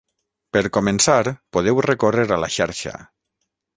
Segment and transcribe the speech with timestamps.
[0.55, 1.19] Per començar,
[1.57, 2.95] podeu recórrer a la xarxa.